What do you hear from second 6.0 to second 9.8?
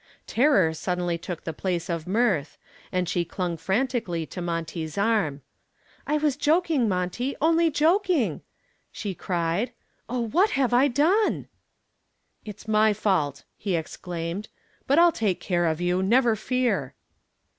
"I was joking, Monty, only joking," she cried.